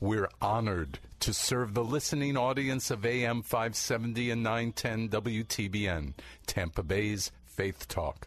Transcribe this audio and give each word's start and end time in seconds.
We're 0.00 0.28
honored 0.42 0.98
to 1.20 1.32
serve 1.32 1.72
the 1.72 1.84
listening 1.84 2.36
audience 2.36 2.90
of 2.90 3.06
AM 3.06 3.42
570 3.42 4.30
and 4.30 4.42
910 4.42 5.08
WTBN, 5.08 6.14
Tampa 6.46 6.82
Bay's 6.82 7.30
Faith 7.44 7.86
Talk. 7.86 8.26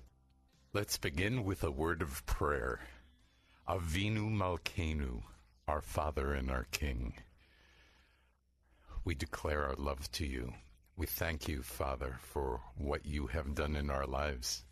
Let's 0.71 0.97
begin 0.97 1.43
with 1.43 1.63
a 1.63 1.71
word 1.71 2.01
of 2.01 2.25
prayer. 2.25 2.79
Avinu 3.67 4.31
Malkeinu, 4.31 5.23
our 5.67 5.81
Father 5.81 6.33
and 6.33 6.49
our 6.49 6.67
King. 6.71 7.15
We 9.03 9.13
declare 9.13 9.65
our 9.65 9.75
love 9.75 10.09
to 10.13 10.25
you. 10.25 10.53
We 10.95 11.05
thank 11.05 11.49
you, 11.49 11.63
Father, 11.63 12.17
for 12.21 12.61
what 12.77 13.05
you 13.05 13.27
have 13.27 13.55
done 13.55 13.75
in 13.75 13.89
our 13.89 14.07
lives. 14.07 14.63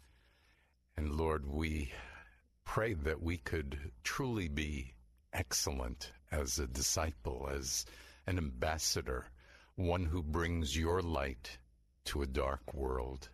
And 0.96 1.12
Lord, 1.12 1.46
we 1.46 1.92
pray 2.64 2.94
that 2.94 3.22
we 3.22 3.38
could 3.38 3.92
truly 4.04 4.48
be 4.48 4.94
excellent 5.34 6.14
as 6.36 6.60
a 6.60 6.68
disciple, 6.68 7.50
as 7.52 7.86
an 8.28 8.38
ambassador, 8.38 9.26
one 9.76 10.06
who 10.06 10.22
brings 10.22 10.78
your 10.78 11.02
light 11.02 11.58
to 12.06 12.22
a 12.22 12.28
dark 12.28 12.74
world. 12.74 13.30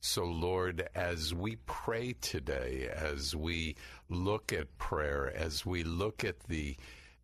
So, 0.00 0.24
Lord, 0.24 0.88
as 0.94 1.34
we 1.34 1.56
pray 1.66 2.14
today, 2.20 2.88
as 2.94 3.34
we 3.34 3.76
look 4.08 4.52
at 4.52 4.78
prayer, 4.78 5.32
as 5.34 5.66
we 5.66 5.82
look 5.82 6.24
at 6.24 6.38
the, 6.44 6.76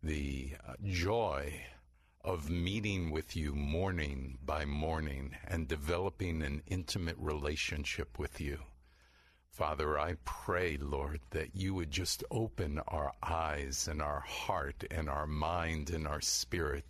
the 0.03 0.51
uh, 0.67 0.73
joy 0.83 1.61
of 2.21 2.49
meeting 2.49 3.11
with 3.11 3.35
you 3.35 3.53
morning 3.53 4.37
by 4.43 4.65
morning 4.65 5.35
and 5.47 5.67
developing 5.67 6.41
an 6.41 6.61
intimate 6.67 7.17
relationship 7.17 8.19
with 8.19 8.41
you, 8.41 8.59
Father, 9.55 9.97
I 9.97 10.15
pray, 10.25 10.75
Lord, 10.75 11.21
that 11.29 11.55
you 11.55 11.73
would 11.75 11.89
just 11.89 12.25
open 12.29 12.81
our 12.89 13.13
eyes 13.23 13.87
and 13.89 14.01
our 14.01 14.19
heart 14.19 14.83
and 14.91 15.09
our 15.09 15.25
mind 15.25 15.91
and 15.91 16.05
our 16.05 16.19
spirit 16.19 16.83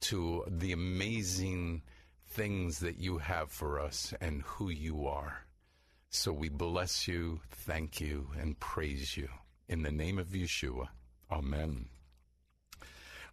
to 0.00 0.44
the 0.46 0.72
amazing 0.72 1.80
things 2.26 2.80
that 2.80 2.98
you 2.98 3.16
have 3.16 3.50
for 3.50 3.80
us 3.80 4.12
and 4.20 4.42
who 4.42 4.68
you 4.68 5.06
are. 5.06 5.46
So 6.10 6.34
we 6.34 6.50
bless 6.50 7.08
you, 7.08 7.40
thank 7.50 7.98
you, 7.98 8.28
and 8.38 8.60
praise 8.60 9.16
you. 9.16 9.30
In 9.66 9.80
the 9.80 9.90
name 9.90 10.18
of 10.18 10.26
Yeshua, 10.26 10.88
Amen. 11.30 11.86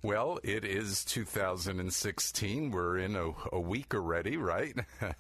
Well, 0.02 0.40
it 0.44 0.64
is 0.64 1.04
2016. 1.04 2.72
We're 2.72 3.00
in 3.00 3.18
a, 3.18 3.32
a 3.52 3.60
week 3.60 3.94
already, 3.94 4.38
right? 4.38 4.74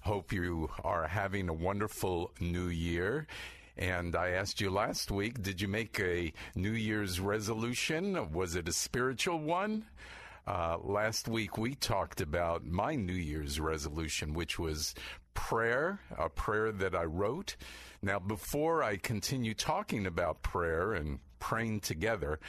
Hope 0.00 0.32
you 0.32 0.70
are 0.82 1.06
having 1.06 1.48
a 1.48 1.52
wonderful 1.52 2.32
new 2.40 2.66
year. 2.66 3.28
And 3.76 4.16
I 4.16 4.30
asked 4.30 4.60
you 4.60 4.70
last 4.70 5.12
week, 5.12 5.40
did 5.40 5.60
you 5.60 5.68
make 5.68 6.00
a 6.00 6.32
New 6.56 6.72
Year's 6.72 7.20
resolution? 7.20 8.32
Was 8.32 8.56
it 8.56 8.66
a 8.66 8.72
spiritual 8.72 9.38
one? 9.38 9.84
Uh, 10.48 10.78
last 10.82 11.28
week 11.28 11.56
we 11.56 11.76
talked 11.76 12.20
about 12.20 12.66
my 12.66 12.96
New 12.96 13.12
Year's 13.12 13.60
resolution, 13.60 14.34
which 14.34 14.58
was 14.58 14.96
prayer, 15.34 16.00
a 16.18 16.28
prayer 16.28 16.72
that 16.72 16.96
I 16.96 17.04
wrote. 17.04 17.54
Now, 18.02 18.18
before 18.18 18.82
I 18.82 18.96
continue 18.96 19.54
talking 19.54 20.06
about 20.06 20.42
prayer 20.42 20.92
and 20.92 21.20
praying 21.38 21.80
together, 21.80 22.40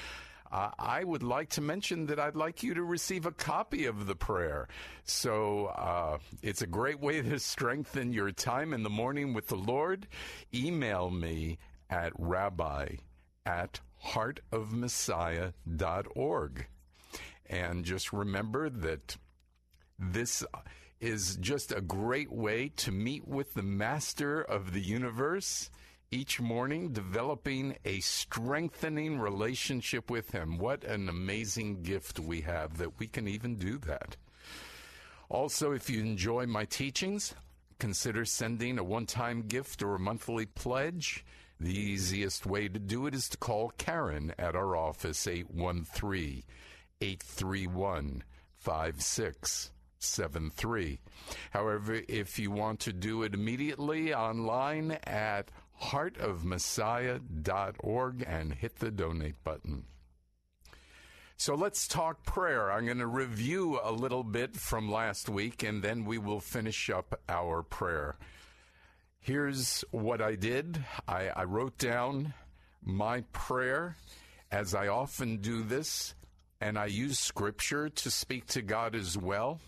uh, 0.52 0.72
I 0.78 1.04
would 1.04 1.24
like 1.24 1.50
to 1.52 1.62
mention 1.62 2.08
that 2.08 2.20
I'd 2.20 2.36
like 2.36 2.62
you 2.64 2.74
to 2.74 2.84
receive 2.84 3.26
a 3.26 3.32
copy 3.32 3.86
of 3.86 4.08
the 4.08 4.16
prayer. 4.16 4.68
So 5.04 5.68
uh, 5.68 6.18
it's 6.42 6.62
a 6.62 6.68
great 6.68 7.00
way 7.00 7.22
to 7.22 7.40
strengthen 7.40 8.12
your 8.14 8.32
time 8.32 8.74
in 8.74 8.84
the 8.84 8.90
morning 8.90 9.34
with 9.34 9.48
the 9.48 9.56
Lord. 9.56 10.08
Email 10.54 11.10
me 11.10 11.58
at 11.90 12.12
rabbi 12.18 12.96
at 13.46 13.80
heartofmessiah.org. 14.06 16.68
And 17.46 17.86
just 17.86 18.14
remember 18.14 18.70
that 18.70 19.18
this 19.98 20.44
is 21.00 21.38
just 21.38 21.72
a 21.72 21.82
great 21.82 22.32
way 22.32 22.70
to 22.78 22.92
meet 22.92 23.28
with 23.28 23.54
the 23.54 23.64
master 23.64 24.42
of 24.42 24.74
the 24.74 24.82
universe 24.82 25.70
each 26.12 26.42
morning, 26.42 26.92
developing 26.92 27.78
a 27.86 28.00
strengthening 28.00 29.20
relationship 29.20 30.10
with 30.10 30.32
Him. 30.32 30.58
What 30.58 30.84
an 30.84 31.08
amazing 31.10 31.84
gift 31.84 32.20
we 32.20 32.42
have 32.42 32.78
that 32.78 33.00
we 33.00 33.08
can 33.08 33.28
even 33.28 33.56
do 33.56 33.78
that. 33.80 34.16
Also, 35.30 35.72
if 35.72 35.90
you 35.90 36.02
enjoy 36.02 36.46
my 36.48 36.66
teachings, 36.66 37.36
consider 37.78 38.26
sending 38.26 38.80
a 38.80 38.84
one 38.84 39.06
time 39.06 39.44
gift 39.44 39.84
or 39.84 39.96
a 39.96 40.00
monthly 40.00 40.46
pledge. 40.46 41.24
The 41.60 41.78
easiest 41.78 42.46
way 42.46 42.70
to 42.70 42.80
do 42.80 43.06
it 43.06 43.14
is 43.14 43.28
to 43.30 43.38
call 43.38 43.74
Karen 43.78 44.34
at 44.40 44.56
our 44.56 44.76
office, 44.76 45.28
813 45.28 46.44
831 47.02 48.24
5673. 48.58 51.00
However, 51.52 52.02
if 52.08 52.40
you 52.40 52.52
want 52.52 52.80
to 52.82 52.94
do 52.94 53.24
it 53.24 53.34
immediately 53.34 54.14
online 54.14 54.92
at 55.04 55.52
heartofmessiah.org 55.82 58.24
and 58.28 58.54
hit 58.54 58.80
the 58.80 58.92
donate 58.92 59.44
button. 59.44 59.86
So 61.38 61.56
let's 61.56 61.88
talk 61.88 62.26
prayer. 62.26 62.72
I'm 62.72 62.86
going 62.86 62.98
to 62.98 63.08
review 63.08 63.80
a 63.82 63.92
little 63.92 64.24
bit 64.24 64.58
from 64.58 64.92
last 64.92 65.30
week 65.30 65.64
and 65.64 65.82
then 65.82 66.04
we 66.04 66.18
will 66.18 66.42
finish 66.42 66.90
up 66.90 67.22
our 67.30 67.64
prayer. 67.64 68.18
Here's 69.22 69.86
what 69.92 70.22
I 70.22 70.36
did 70.36 70.84
I, 71.08 71.30
I 71.30 71.44
wrote 71.44 71.78
down 71.78 72.34
my 72.82 73.22
prayer 73.32 73.96
as 74.52 74.74
I 74.74 74.88
often 74.88 75.38
do 75.38 75.64
this, 75.64 76.16
and 76.60 76.78
I 76.78 76.88
use 76.88 77.20
scripture 77.20 77.90
to 77.90 78.12
speak 78.12 78.48
to 78.48 78.62
God 78.62 78.96
as 78.96 79.18
well. 79.18 79.60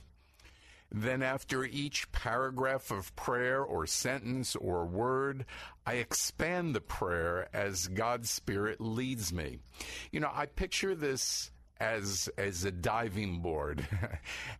Then, 0.91 1.23
after 1.23 1.63
each 1.63 2.11
paragraph 2.11 2.91
of 2.91 3.15
prayer 3.15 3.61
or 3.61 3.87
sentence 3.87 4.55
or 4.57 4.85
word, 4.85 5.45
I 5.85 5.95
expand 5.95 6.75
the 6.75 6.81
prayer 6.81 7.47
as 7.53 7.87
God's 7.87 8.29
Spirit 8.29 8.81
leads 8.81 9.31
me. 9.31 9.59
You 10.11 10.19
know, 10.19 10.31
I 10.33 10.47
picture 10.47 10.93
this 10.93 11.51
as 11.81 12.29
as 12.37 12.63
a 12.63 12.71
diving 12.71 13.39
board. 13.39 13.87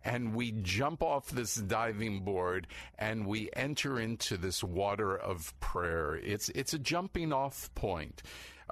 And 0.04 0.34
we 0.34 0.50
jump 0.50 1.00
off 1.00 1.30
this 1.30 1.54
diving 1.54 2.24
board 2.24 2.66
and 2.98 3.24
we 3.24 3.50
enter 3.52 4.00
into 4.00 4.36
this 4.36 4.64
water 4.64 5.16
of 5.16 5.58
prayer. 5.60 6.16
It's 6.16 6.48
it's 6.50 6.74
a 6.74 6.78
jumping 6.78 7.32
off 7.32 7.72
point. 7.76 8.22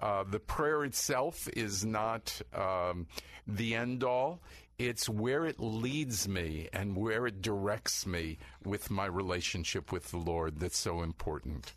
Uh, 0.03 0.25
the 0.29 0.41
prayer 0.41 0.83
itself 0.85 1.49
is 1.51 1.85
not 1.85 2.43
um, 2.53 3.07
the 3.47 3.77
end 3.77 4.03
all 4.03 4.41
It's 4.81 5.11
where 5.11 5.44
it 5.44 5.61
leads 5.61 6.27
me 6.27 6.71
and 6.73 6.97
where 6.97 7.27
it 7.27 7.43
directs 7.43 8.06
me 8.06 8.38
with 8.65 8.91
my 8.91 9.05
relationship 9.05 9.93
with 9.93 10.11
the 10.11 10.17
Lord 10.17 10.59
that's 10.59 10.79
so 10.79 11.03
important. 11.03 11.75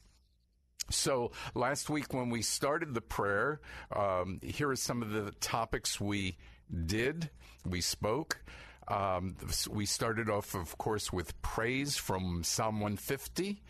So 0.89 1.33
last 1.53 1.89
week 1.89 2.13
when 2.13 2.29
we 2.29 2.41
started 2.41 2.93
the 2.93 3.01
prayer, 3.01 3.59
um, 3.93 4.39
here 4.41 4.69
are 4.69 4.77
some 4.77 5.01
of 5.01 5.11
the 5.11 5.31
topics 5.41 5.99
we 5.99 6.37
did. 6.85 7.29
We 7.65 7.81
spoke. 7.81 8.41
Um, 8.87 9.35
we 9.69 9.85
started 9.85 10.29
off, 10.29 10.55
of 10.55 10.77
course, 10.77 11.11
with 11.11 11.41
praise 11.41 11.97
from 11.97 12.45
Psalm 12.45 12.75
150. 12.75 13.61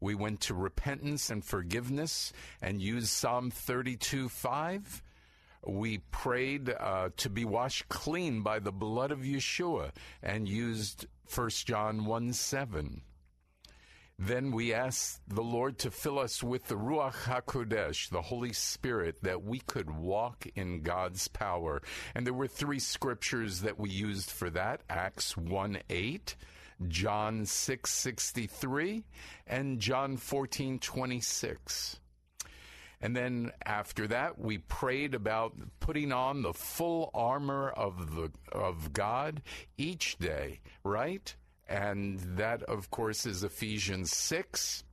We 0.00 0.14
went 0.14 0.42
to 0.42 0.54
repentance 0.54 1.30
and 1.30 1.42
forgiveness 1.42 2.34
and 2.60 2.82
used 2.82 3.08
Psalm 3.08 3.50
32 3.50 4.28
5. 4.28 5.02
We 5.64 5.98
prayed 5.98 6.70
uh, 6.70 7.10
to 7.16 7.30
be 7.30 7.44
washed 7.44 7.88
clean 7.88 8.42
by 8.42 8.58
the 8.58 8.72
blood 8.72 9.12
of 9.12 9.20
Yeshua 9.20 9.92
and 10.22 10.48
used 10.48 11.06
1 11.32 11.48
John 11.50 12.04
1 12.04 12.32
7. 12.32 13.02
Then 14.18 14.52
we 14.52 14.72
asked 14.72 15.20
the 15.26 15.42
Lord 15.42 15.78
to 15.78 15.90
fill 15.90 16.18
us 16.18 16.42
with 16.42 16.68
the 16.68 16.76
Ruach 16.76 17.24
HaKodesh, 17.24 18.10
the 18.10 18.22
Holy 18.22 18.52
Spirit, 18.52 19.22
that 19.22 19.42
we 19.42 19.58
could 19.60 19.90
walk 19.90 20.46
in 20.54 20.82
God's 20.82 21.26
power. 21.28 21.82
And 22.14 22.26
there 22.26 22.34
were 22.34 22.46
three 22.46 22.78
scriptures 22.78 23.62
that 23.62 23.80
we 23.80 23.90
used 23.90 24.30
for 24.30 24.48
that 24.50 24.82
Acts 24.88 25.36
1 25.36 25.78
8, 25.88 26.36
John 26.86 27.46
6 27.46 27.90
63, 27.90 29.04
and 29.46 29.80
John 29.80 30.16
14 30.16 30.78
26. 30.78 31.98
And 33.02 33.16
then 33.16 33.50
after 33.66 34.06
that, 34.06 34.38
we 34.38 34.58
prayed 34.58 35.14
about 35.14 35.54
putting 35.80 36.12
on 36.12 36.42
the 36.42 36.54
full 36.54 37.10
armor 37.12 37.68
of 37.70 38.14
the 38.14 38.30
of 38.52 38.92
God 38.92 39.42
each 39.76 40.18
day, 40.18 40.60
right? 40.84 41.34
And 41.68 42.20
that, 42.36 42.62
of 42.62 42.90
course, 42.90 43.26
is 43.26 43.42
Ephesians 43.42 44.16
6. 44.16 44.84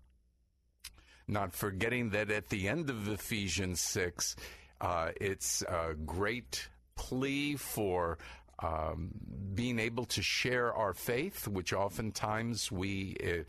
Not 1.28 1.54
forgetting 1.54 2.10
that 2.10 2.32
at 2.32 2.50
the 2.50 2.68
end 2.68 2.90
of 2.90 3.08
Ephesians 3.08 3.80
6, 3.80 4.36
uh, 4.82 5.12
it's 5.22 5.62
a 5.62 5.94
great 5.94 6.68
plea 6.96 7.58
for 7.58 8.18
um, 8.64 9.12
being 9.54 9.78
able 9.78 10.06
to 10.06 10.24
share 10.24 10.74
our 10.74 10.96
faith, 10.96 11.48
which 11.48 11.74
oftentimes 11.74 12.72
we. 12.72 13.16
Uh, 13.24 13.44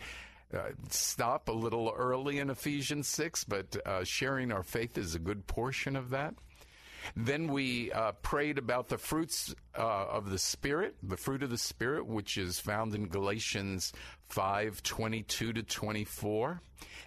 uh, 0.54 0.70
stop 0.88 1.48
a 1.48 1.52
little 1.52 1.92
early 1.96 2.38
in 2.38 2.50
Ephesians 2.50 3.08
6, 3.08 3.44
but 3.44 3.76
uh, 3.86 4.04
sharing 4.04 4.52
our 4.52 4.62
faith 4.62 4.98
is 4.98 5.14
a 5.14 5.18
good 5.18 5.46
portion 5.46 5.96
of 5.96 6.10
that. 6.10 6.34
Then 7.16 7.48
we 7.48 7.92
uh, 7.92 8.12
prayed 8.22 8.58
about 8.58 8.88
the 8.88 8.98
fruits 8.98 9.54
uh, 9.76 9.80
of 9.80 10.30
the 10.30 10.38
Spirit, 10.38 10.96
the 11.02 11.16
fruit 11.16 11.42
of 11.42 11.50
the 11.50 11.58
Spirit, 11.58 12.06
which 12.06 12.36
is 12.36 12.60
found 12.60 12.94
in 12.94 13.08
Galatians 13.08 13.92
5 14.28 14.82
22 14.82 15.52
to 15.52 15.62
24. 15.62 16.60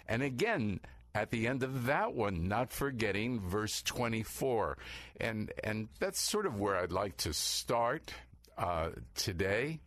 And 0.08 0.22
again, 0.22 0.80
at 1.14 1.30
the 1.30 1.46
end 1.46 1.62
of 1.62 1.86
that 1.86 2.12
one, 2.12 2.48
not 2.48 2.72
forgetting 2.72 3.40
verse 3.40 3.82
24. 3.82 4.78
And, 5.20 5.52
and 5.62 5.88
that's 6.00 6.20
sort 6.20 6.46
of 6.46 6.58
where 6.58 6.76
I'd 6.76 6.92
like 6.92 7.16
to 7.18 7.32
start 7.32 8.12
uh, 8.56 8.90
today. 9.14 9.80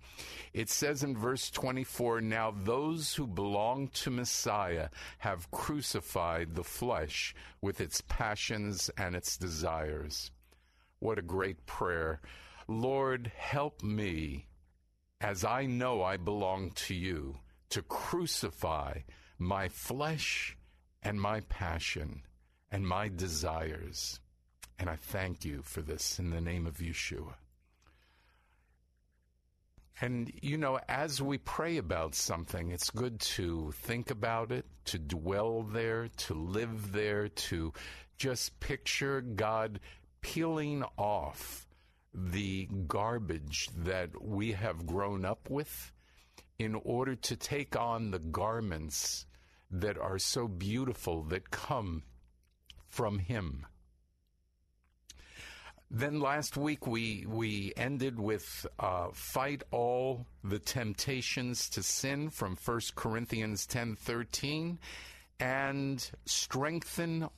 It 0.53 0.69
says 0.69 1.03
in 1.03 1.15
verse 1.15 1.49
24 1.49 2.21
Now 2.21 2.51
those 2.51 3.13
who 3.13 3.27
belong 3.27 3.89
to 3.89 4.09
Messiah 4.09 4.89
have 5.19 5.51
crucified 5.51 6.55
the 6.55 6.63
flesh 6.63 7.35
with 7.61 7.81
its 7.81 8.01
passions 8.01 8.89
and 8.97 9.15
its 9.15 9.37
desires. 9.37 10.31
What 10.99 11.19
a 11.19 11.23
great 11.23 11.65
prayer. 11.65 12.21
Lord, 12.67 13.31
help 13.37 13.83
me, 13.83 14.47
as 15.21 15.45
I 15.45 15.65
know 15.65 16.03
I 16.03 16.17
belong 16.17 16.71
to 16.71 16.95
you, 16.95 17.37
to 17.69 17.81
crucify 17.81 18.99
my 19.37 19.69
flesh 19.69 20.57
and 21.03 21.21
my 21.21 21.41
passion 21.41 22.23
and 22.71 22.87
my 22.87 23.09
desires. 23.09 24.19
And 24.79 24.89
I 24.89 24.95
thank 24.95 25.45
you 25.45 25.61
for 25.63 25.81
this 25.81 26.19
in 26.19 26.31
the 26.31 26.41
name 26.41 26.67
of 26.67 26.77
Yeshua. 26.77 27.35
And, 29.99 30.31
you 30.41 30.57
know, 30.57 30.79
as 30.87 31.21
we 31.21 31.39
pray 31.39 31.77
about 31.77 32.13
something, 32.13 32.71
it's 32.71 32.91
good 32.91 33.19
to 33.21 33.71
think 33.71 34.11
about 34.11 34.51
it, 34.51 34.65
to 34.85 34.99
dwell 34.99 35.63
there, 35.63 36.07
to 36.17 36.33
live 36.35 36.91
there, 36.91 37.29
to 37.29 37.73
just 38.17 38.59
picture 38.59 39.21
God 39.21 39.79
peeling 40.21 40.83
off 40.97 41.65
the 42.13 42.67
garbage 42.87 43.69
that 43.75 44.21
we 44.21 44.51
have 44.51 44.85
grown 44.85 45.25
up 45.25 45.49
with 45.49 45.91
in 46.59 46.75
order 46.75 47.15
to 47.15 47.35
take 47.35 47.75
on 47.75 48.11
the 48.11 48.19
garments 48.19 49.25
that 49.69 49.97
are 49.97 50.19
so 50.19 50.47
beautiful 50.47 51.23
that 51.23 51.51
come 51.51 52.03
from 52.87 53.19
Him. 53.19 53.65
Then 55.89 56.19
last 56.19 56.57
week 56.57 56.85
we 56.85 57.25
we 57.27 57.71
ended 57.77 58.19
with 58.19 58.67
uh, 58.77 59.07
fight 59.13 59.63
all 59.71 60.25
the 60.43 60.59
temptations 60.59 61.69
to 61.69 61.83
sin 61.83 62.29
from 62.29 62.57
1 62.57 62.79
Corinthians 62.95 63.65
10:13 63.67 64.79
and 65.39 66.11
strengthen 66.25 67.29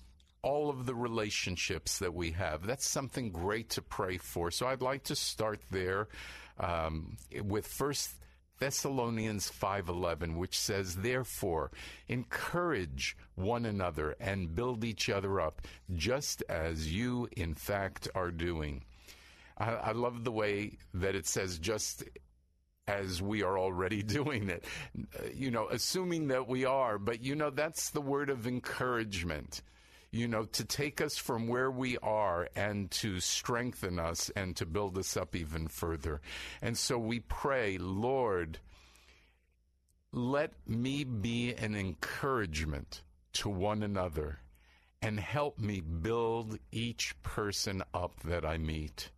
all 0.42 0.70
of 0.70 0.86
the 0.86 0.96
relationships 0.96 2.00
that 2.00 2.14
we 2.14 2.32
have. 2.32 2.66
That's 2.66 2.88
something 2.88 3.32
great 3.32 3.70
to 3.72 3.82
pray 3.82 4.18
for. 4.18 4.52
So 4.52 4.68
I'd 4.68 4.82
like 4.82 5.04
to 5.06 5.16
start 5.16 5.60
there 5.70 6.08
um, 6.60 7.18
with 7.44 7.68
First 7.68 8.16
Thessalonians 8.60 9.50
5:11 9.50 10.36
which 10.36 10.60
says 10.60 10.98
therefore 10.98 11.72
encourage 12.08 13.18
one 13.36 13.66
another 13.66 14.16
and 14.20 14.54
build 14.54 14.84
each 14.84 15.10
other 15.10 15.40
up 15.40 15.62
just 15.96 16.44
as 16.50 16.94
you 16.94 17.30
in 17.36 17.54
fact 17.54 18.08
are 18.14 18.32
doing. 18.32 18.84
I, 19.58 19.72
I 19.72 19.92
love 19.92 20.24
the 20.24 20.32
way 20.32 20.78
that 20.94 21.16
it 21.16 21.26
says 21.26 21.58
just 21.58 22.04
as 22.88 23.22
we 23.22 23.44
are 23.44 23.58
already 23.58 24.04
doing 24.18 24.50
it. 24.50 24.66
You 25.34 25.52
know, 25.52 25.68
assuming 25.70 26.28
that 26.30 26.48
we 26.48 26.66
are, 26.66 26.98
but 26.98 27.24
you 27.24 27.36
know 27.36 27.50
that's 27.50 27.92
the 27.92 28.02
word 28.02 28.30
of 28.30 28.48
encouragement 28.48 29.62
you 30.12 30.28
know, 30.28 30.46
to 30.46 30.66
take 30.66 31.02
us 31.02 31.18
from 31.18 31.48
where 31.48 31.70
we 31.70 31.98
are 32.00 32.50
and 32.56 32.90
to 32.90 33.20
strengthen 33.20 34.00
us 34.00 34.32
and 34.36 34.56
to 34.56 34.66
build 34.66 34.98
us 34.98 35.16
up 35.16 35.36
even 35.36 35.68
further. 35.68 36.22
And 36.62 36.78
so 36.78 36.98
we 36.98 37.20
pray, 37.20 37.78
Lord, 37.78 38.60
let 40.12 40.54
me 40.68 41.04
be 41.04 41.54
an 41.54 41.76
encouragement 41.76 43.04
to 43.34 43.50
one 43.50 43.84
another 43.84 44.40
and 45.02 45.20
help 45.20 45.60
me 45.60 45.80
build 45.82 46.58
each 46.72 47.22
person 47.22 47.84
up 47.94 48.20
that 48.24 48.44
I 48.44 48.58
meet. 48.58 49.12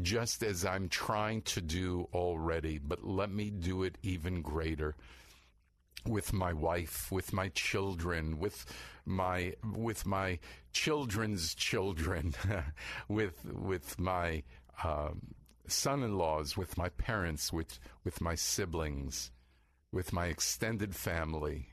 Just 0.00 0.42
as 0.42 0.64
I'm 0.64 0.88
trying 0.88 1.42
to 1.42 1.60
do 1.60 2.08
already, 2.12 2.78
but 2.78 3.04
let 3.04 3.30
me 3.30 3.50
do 3.50 3.82
it 3.82 3.96
even 4.02 4.42
greater 4.42 4.94
with 6.08 6.32
my 6.32 6.52
wife, 6.52 7.10
with 7.10 7.32
my 7.32 7.48
children, 7.48 8.38
with 8.38 8.64
my 9.04 9.54
with 9.74 10.06
my 10.06 10.38
children's 10.72 11.54
children, 11.54 12.34
with 13.08 13.44
with 13.44 13.98
my 13.98 14.42
um, 14.84 15.20
son-in-laws, 15.66 16.56
with 16.56 16.76
my 16.76 16.88
parents, 16.90 17.52
with 17.52 17.78
with 18.04 18.20
my 18.20 18.34
siblings, 18.34 19.30
with 19.92 20.12
my 20.12 20.26
extended 20.26 20.94
family, 20.94 21.68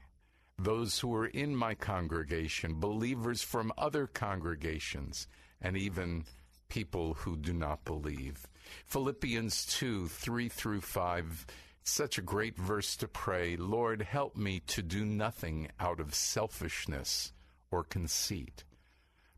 those 0.58 1.00
who 1.00 1.14
are 1.16 1.28
in 1.28 1.56
my 1.56 1.74
congregation, 1.74 2.80
believers 2.80 3.42
from 3.42 3.72
other 3.78 4.08
congregations, 4.08 5.28
and 5.62 5.78
even 5.78 6.26
people 6.70 7.14
who 7.14 7.38
do 7.38 7.54
not 7.54 7.86
believe. 7.86 8.48
Philippians 8.86 9.66
2 9.66 10.08
3 10.08 10.50
through 10.50 10.82
5 10.82 11.46
such 11.88 12.18
a 12.18 12.22
great 12.22 12.58
verse 12.58 12.96
to 12.98 13.08
pray 13.08 13.56
Lord, 13.56 14.02
help 14.02 14.36
me 14.36 14.60
to 14.68 14.82
do 14.82 15.06
nothing 15.06 15.70
out 15.80 16.00
of 16.00 16.16
selfishness 16.16 17.34
or 17.72 17.84
conceit, 17.84 18.64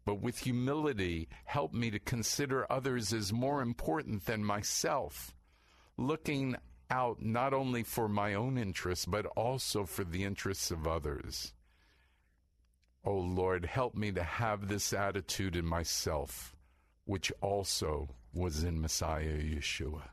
but 0.06 0.22
with 0.22 0.40
humility, 0.40 1.28
help 1.46 1.74
me 1.74 1.90
to 1.92 2.00
consider 2.00 2.72
others 2.72 3.14
as 3.14 3.34
more 3.34 3.62
important 3.62 4.26
than 4.26 4.44
myself, 4.44 5.34
looking 5.98 6.56
out 6.90 7.22
not 7.22 7.54
only 7.54 7.84
for 7.84 8.08
my 8.08 8.34
own 8.34 8.58
interests, 8.58 9.06
but 9.06 9.26
also 9.36 9.86
for 9.86 10.04
the 10.04 10.24
interests 10.24 10.70
of 10.70 10.88
others. 10.88 11.54
Oh 13.04 13.18
Lord, 13.18 13.66
help 13.66 13.96
me 13.96 14.12
to 14.12 14.24
have 14.24 14.68
this 14.68 14.92
attitude 14.94 15.56
in 15.56 15.66
myself, 15.66 16.56
which 17.06 17.32
also 17.42 18.10
was 18.34 18.64
in 18.64 18.82
Messiah 18.82 19.38
Yeshua. 19.38 20.10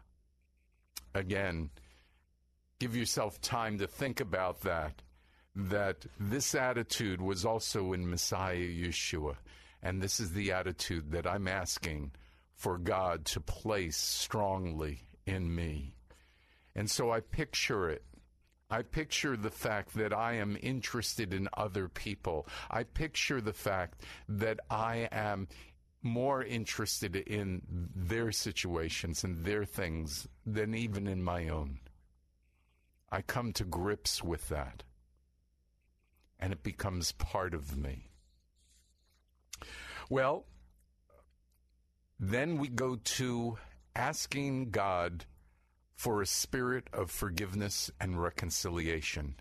Again, 1.14 1.70
give 2.82 2.96
yourself 2.96 3.40
time 3.40 3.78
to 3.78 3.86
think 3.86 4.18
about 4.18 4.62
that. 4.62 5.02
That 5.54 6.04
this 6.18 6.52
attitude 6.52 7.20
was 7.20 7.44
also 7.44 7.92
in 7.92 8.10
Messiah 8.10 8.56
Yeshua. 8.56 9.36
And 9.84 10.02
this 10.02 10.18
is 10.18 10.32
the 10.32 10.50
attitude 10.50 11.12
that 11.12 11.24
I'm 11.24 11.46
asking 11.46 12.10
for 12.56 12.78
God 12.78 13.24
to 13.26 13.40
place 13.40 13.96
strongly 13.96 15.06
in 15.26 15.54
me. 15.54 15.94
And 16.74 16.90
so 16.90 17.12
I 17.12 17.20
picture 17.20 17.88
it. 17.88 18.02
I 18.68 18.82
picture 18.82 19.36
the 19.36 19.50
fact 19.50 19.94
that 19.94 20.12
I 20.12 20.34
am 20.34 20.58
interested 20.60 21.32
in 21.32 21.48
other 21.56 21.88
people. 21.88 22.48
I 22.68 22.82
picture 22.82 23.40
the 23.40 23.52
fact 23.52 24.02
that 24.28 24.58
I 24.70 25.08
am 25.12 25.46
more 26.02 26.42
interested 26.42 27.14
in 27.14 27.62
their 27.94 28.32
situations 28.32 29.22
and 29.22 29.44
their 29.44 29.64
things 29.64 30.26
than 30.44 30.74
even 30.74 31.06
in 31.06 31.22
my 31.22 31.48
own. 31.48 31.78
I 33.12 33.20
come 33.20 33.52
to 33.52 33.64
grips 33.64 34.24
with 34.24 34.48
that, 34.48 34.84
and 36.40 36.50
it 36.50 36.62
becomes 36.62 37.12
part 37.12 37.52
of 37.52 37.76
me. 37.76 38.08
Well, 40.08 40.46
then 42.18 42.56
we 42.56 42.68
go 42.68 42.96
to 42.96 43.58
asking 43.94 44.70
God 44.70 45.26
for 45.94 46.22
a 46.22 46.26
spirit 46.26 46.88
of 46.92 47.10
forgiveness 47.10 47.90
and 48.00 48.20
reconciliation. 48.20 49.36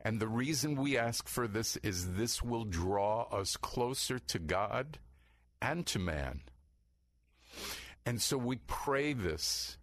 And 0.00 0.18
the 0.18 0.28
reason 0.28 0.74
we 0.74 0.96
ask 0.96 1.28
for 1.28 1.46
this 1.46 1.76
is 1.78 2.14
this 2.14 2.42
will 2.42 2.64
draw 2.64 3.24
us 3.24 3.58
closer 3.58 4.18
to 4.18 4.38
God 4.38 4.98
and 5.60 5.84
to 5.88 5.98
man. 5.98 6.40
And 8.06 8.22
so 8.22 8.38
we 8.38 8.56
pray 8.66 9.12
this. 9.12 9.76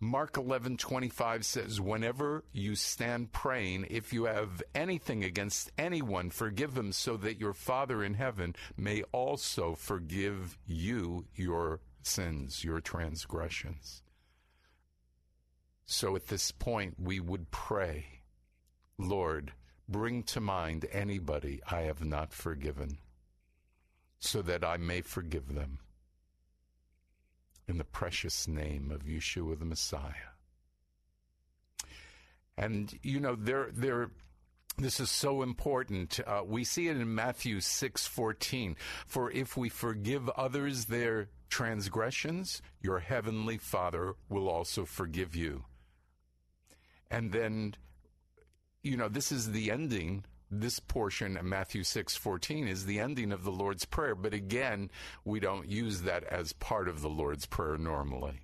Mark 0.00 0.34
11:25 0.34 1.44
says 1.44 1.80
whenever 1.80 2.44
you 2.52 2.76
stand 2.76 3.32
praying 3.32 3.84
if 3.90 4.12
you 4.12 4.24
have 4.24 4.62
anything 4.72 5.24
against 5.24 5.72
anyone 5.76 6.30
forgive 6.30 6.74
them 6.74 6.92
so 6.92 7.16
that 7.16 7.40
your 7.40 7.52
father 7.52 8.04
in 8.04 8.14
heaven 8.14 8.54
may 8.76 9.02
also 9.10 9.74
forgive 9.74 10.56
you 10.64 11.26
your 11.34 11.80
sins 12.02 12.62
your 12.62 12.80
transgressions. 12.80 14.02
So 15.84 16.14
at 16.14 16.28
this 16.28 16.52
point 16.52 16.94
we 17.00 17.18
would 17.18 17.50
pray 17.50 18.22
Lord 18.98 19.52
bring 19.88 20.22
to 20.24 20.40
mind 20.40 20.86
anybody 20.92 21.60
I 21.68 21.82
have 21.82 22.04
not 22.04 22.32
forgiven 22.32 22.98
so 24.20 24.42
that 24.42 24.62
I 24.62 24.76
may 24.76 25.00
forgive 25.00 25.54
them. 25.54 25.80
In 27.68 27.76
the 27.76 27.84
precious 27.84 28.48
name 28.48 28.90
of 28.90 29.04
Yeshua 29.04 29.58
the 29.58 29.66
Messiah. 29.66 30.32
And 32.56 32.98
you 33.02 33.20
know, 33.20 33.36
there, 33.36 33.68
there, 33.72 34.10
this 34.78 35.00
is 35.00 35.10
so 35.10 35.42
important. 35.42 36.18
Uh, 36.26 36.40
we 36.46 36.64
see 36.64 36.88
it 36.88 36.96
in 36.96 37.14
Matthew 37.14 37.60
six 37.60 38.06
fourteen. 38.06 38.74
For 39.06 39.30
if 39.30 39.54
we 39.54 39.68
forgive 39.68 40.30
others 40.30 40.86
their 40.86 41.28
transgressions, 41.50 42.62
your 42.80 43.00
heavenly 43.00 43.58
Father 43.58 44.14
will 44.30 44.48
also 44.48 44.86
forgive 44.86 45.36
you. 45.36 45.66
And 47.10 47.32
then, 47.32 47.74
you 48.82 48.96
know, 48.96 49.08
this 49.08 49.30
is 49.30 49.52
the 49.52 49.70
ending 49.70 50.24
this 50.50 50.80
portion 50.80 51.36
of 51.36 51.44
Matthew 51.44 51.82
6:14 51.82 52.66
is 52.66 52.86
the 52.86 52.98
ending 52.98 53.32
of 53.32 53.44
the 53.44 53.52
Lord's 53.52 53.84
prayer, 53.84 54.14
but 54.14 54.32
again, 54.32 54.90
we 55.24 55.40
don't 55.40 55.68
use 55.68 56.02
that 56.02 56.24
as 56.24 56.52
part 56.52 56.88
of 56.88 57.00
the 57.00 57.10
Lord's 57.10 57.46
prayer 57.46 57.76
normally. 57.76 58.40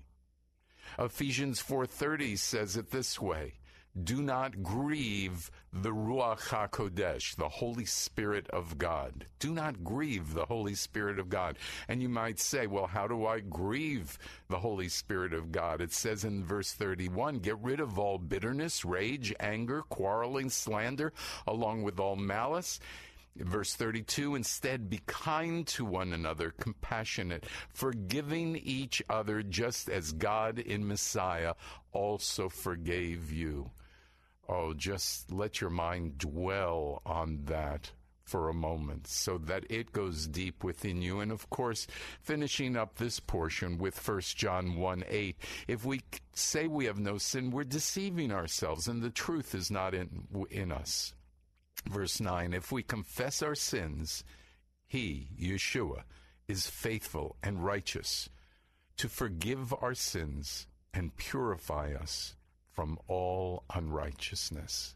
Ephesians 0.99 1.61
4:30 1.61 2.37
says 2.37 2.77
it 2.77 2.91
this 2.91 3.19
way: 3.19 3.59
do 4.03 4.21
not 4.21 4.61
grieve 4.61 5.49
the 5.71 5.91
Ruach 5.91 6.49
HaKodesh, 6.49 7.37
the 7.37 7.47
Holy 7.47 7.85
Spirit 7.85 8.49
of 8.49 8.77
God. 8.77 9.25
Do 9.39 9.53
not 9.53 9.85
grieve 9.85 10.33
the 10.33 10.45
Holy 10.45 10.75
Spirit 10.75 11.17
of 11.17 11.29
God. 11.29 11.57
And 11.87 12.01
you 12.01 12.09
might 12.09 12.37
say, 12.37 12.67
well, 12.67 12.87
how 12.87 13.07
do 13.07 13.25
I 13.25 13.39
grieve 13.39 14.17
the 14.49 14.59
Holy 14.59 14.89
Spirit 14.89 15.33
of 15.33 15.51
God? 15.51 15.79
It 15.79 15.93
says 15.93 16.25
in 16.25 16.43
verse 16.43 16.73
31 16.73 17.39
get 17.39 17.57
rid 17.59 17.79
of 17.79 17.97
all 17.97 18.17
bitterness, 18.17 18.83
rage, 18.83 19.33
anger, 19.39 19.81
quarreling, 19.83 20.49
slander, 20.49 21.13
along 21.47 21.83
with 21.83 21.97
all 21.97 22.17
malice. 22.17 22.81
Verse 23.37 23.75
32 23.75 24.35
Instead, 24.35 24.89
be 24.89 24.99
kind 25.07 25.65
to 25.67 25.85
one 25.85 26.11
another, 26.11 26.51
compassionate, 26.51 27.45
forgiving 27.69 28.57
each 28.57 29.01
other, 29.09 29.41
just 29.41 29.89
as 29.89 30.11
God 30.11 30.59
in 30.59 30.87
Messiah 30.87 31.53
also 31.93 32.49
forgave 32.49 33.31
you. 33.31 33.71
Oh, 34.47 34.73
just 34.73 35.31
let 35.31 35.59
your 35.61 35.69
mind 35.69 36.19
dwell 36.19 37.01
on 37.05 37.41
that 37.45 37.91
for 38.25 38.49
a 38.49 38.53
moment 38.53 39.07
so 39.07 39.37
that 39.37 39.63
it 39.69 39.91
goes 39.91 40.27
deep 40.27 40.63
within 40.63 41.01
you. 41.01 41.19
And 41.19 41.31
of 41.31 41.49
course, 41.49 41.87
finishing 42.21 42.75
up 42.75 42.95
this 42.95 43.19
portion 43.19 43.77
with 43.77 44.05
1 44.07 44.21
John 44.35 44.75
1 44.75 45.03
8, 45.07 45.35
if 45.67 45.85
we 45.85 46.01
say 46.33 46.67
we 46.67 46.85
have 46.85 46.99
no 46.99 47.17
sin, 47.17 47.51
we're 47.51 47.63
deceiving 47.63 48.31
ourselves 48.31 48.87
and 48.87 49.01
the 49.01 49.11
truth 49.11 49.53
is 49.55 49.69
not 49.69 49.93
in, 49.93 50.27
in 50.49 50.71
us. 50.71 51.13
Verse 51.89 52.19
9, 52.19 52.53
if 52.53 52.71
we 52.71 52.81
confess 52.81 53.43
our 53.43 53.55
sins, 53.55 54.23
he, 54.87 55.29
Yeshua, 55.39 56.03
is 56.47 56.67
faithful 56.67 57.35
and 57.43 57.63
righteous 57.63 58.29
to 58.97 59.07
forgive 59.07 59.73
our 59.81 59.93
sins 59.93 60.67
and 60.93 61.15
purify 61.15 61.93
us 61.93 62.34
from 62.75 62.99
all 63.07 63.63
unrighteousness. 63.73 64.95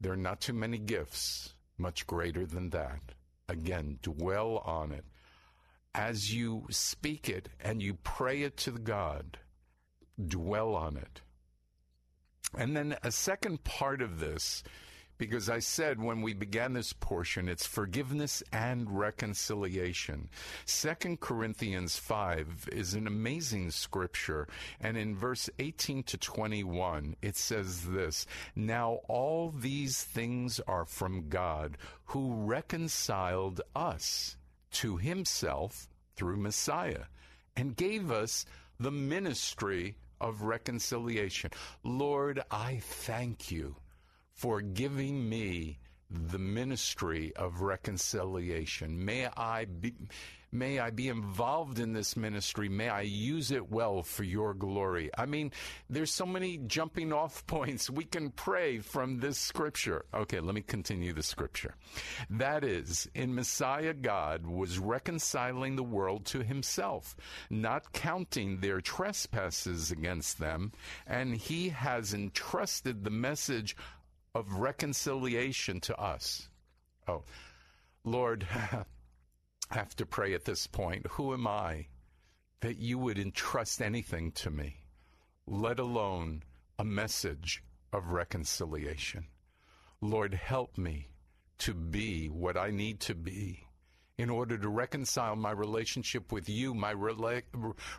There 0.00 0.12
are 0.12 0.16
not 0.16 0.40
too 0.40 0.52
many 0.52 0.78
gifts 0.78 1.54
much 1.78 2.06
greater 2.06 2.46
than 2.46 2.70
that. 2.70 3.00
Again, 3.48 3.98
dwell 4.02 4.58
on 4.58 4.92
it. 4.92 5.04
As 5.94 6.32
you 6.34 6.66
speak 6.70 7.28
it 7.28 7.48
and 7.58 7.82
you 7.82 7.94
pray 7.94 8.42
it 8.42 8.56
to 8.58 8.72
God, 8.72 9.38
dwell 10.24 10.74
on 10.74 10.96
it. 10.96 11.22
And 12.56 12.76
then 12.76 12.96
a 13.02 13.10
second 13.10 13.64
part 13.64 14.02
of 14.02 14.20
this 14.20 14.62
because 15.18 15.50
I 15.50 15.58
said 15.58 16.00
when 16.00 16.22
we 16.22 16.32
began 16.32 16.72
this 16.72 16.92
portion, 16.92 17.48
it's 17.48 17.66
forgiveness 17.66 18.42
and 18.52 18.98
reconciliation. 18.98 20.30
Second 20.64 21.20
Corinthians 21.20 21.96
5 21.98 22.70
is 22.72 22.94
an 22.94 23.06
amazing 23.06 23.70
scripture. 23.72 24.48
And 24.80 24.96
in 24.96 25.16
verse 25.16 25.50
18 25.58 26.04
to 26.04 26.16
21, 26.16 27.16
it 27.20 27.36
says 27.36 27.84
this 27.84 28.26
Now 28.54 29.00
all 29.08 29.50
these 29.50 30.02
things 30.04 30.60
are 30.68 30.84
from 30.84 31.28
God, 31.28 31.76
who 32.06 32.32
reconciled 32.34 33.60
us 33.74 34.36
to 34.70 34.96
himself 34.96 35.88
through 36.14 36.36
Messiah 36.36 37.04
and 37.56 37.76
gave 37.76 38.10
us 38.10 38.46
the 38.78 38.92
ministry 38.92 39.96
of 40.20 40.42
reconciliation. 40.42 41.50
Lord, 41.82 42.40
I 42.50 42.80
thank 42.82 43.50
you 43.50 43.76
for 44.38 44.60
giving 44.62 45.28
me 45.28 45.80
the 46.10 46.38
ministry 46.38 47.32
of 47.34 47.60
reconciliation. 47.60 49.04
May 49.04 49.26
I 49.36 49.66
be 49.66 49.94
may 50.50 50.78
I 50.78 50.88
be 50.88 51.08
involved 51.08 51.78
in 51.78 51.92
this 51.92 52.16
ministry. 52.16 52.70
May 52.70 52.88
I 52.88 53.02
use 53.02 53.50
it 53.50 53.70
well 53.70 54.02
for 54.02 54.24
your 54.24 54.54
glory. 54.54 55.10
I 55.18 55.26
mean, 55.26 55.52
there's 55.90 56.10
so 56.10 56.24
many 56.24 56.56
jumping 56.56 57.12
off 57.12 57.46
points 57.46 57.90
we 57.90 58.04
can 58.04 58.30
pray 58.30 58.78
from 58.78 59.20
this 59.20 59.36
scripture. 59.38 60.06
Okay, 60.14 60.40
let 60.40 60.54
me 60.54 60.62
continue 60.62 61.12
the 61.12 61.22
scripture. 61.22 61.74
That 62.30 62.64
is, 62.64 63.10
in 63.14 63.34
Messiah 63.34 63.92
God 63.92 64.46
was 64.46 64.78
reconciling 64.78 65.76
the 65.76 65.82
world 65.82 66.24
to 66.26 66.42
himself, 66.42 67.14
not 67.50 67.92
counting 67.92 68.60
their 68.60 68.80
trespasses 68.80 69.90
against 69.90 70.38
them, 70.38 70.72
and 71.06 71.34
he 71.34 71.68
has 71.70 72.14
entrusted 72.14 73.04
the 73.04 73.10
message 73.10 73.76
of 74.38 74.54
reconciliation 74.54 75.80
to 75.80 76.00
us. 76.00 76.48
Oh, 77.08 77.24
Lord, 78.04 78.46
I 78.50 78.84
have 79.74 79.96
to 79.96 80.06
pray 80.06 80.34
at 80.34 80.44
this 80.44 80.66
point. 80.66 81.06
Who 81.10 81.34
am 81.34 81.46
I 81.46 81.88
that 82.60 82.78
you 82.78 82.98
would 82.98 83.18
entrust 83.18 83.82
anything 83.82 84.30
to 84.32 84.50
me, 84.50 84.84
let 85.46 85.80
alone 85.80 86.44
a 86.78 86.84
message 86.84 87.64
of 87.92 88.12
reconciliation? 88.12 89.26
Lord, 90.00 90.34
help 90.34 90.78
me 90.78 91.08
to 91.58 91.74
be 91.74 92.28
what 92.28 92.56
I 92.56 92.70
need 92.70 93.00
to 93.00 93.16
be 93.16 93.64
in 94.16 94.30
order 94.30 94.56
to 94.56 94.68
reconcile 94.68 95.34
my 95.34 95.50
relationship 95.50 96.30
with 96.30 96.48
you, 96.48 96.74
my 96.74 96.94
rela- 96.94 97.42